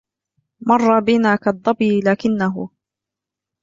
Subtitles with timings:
[0.67, 2.69] مر بنا كالظبي لكنه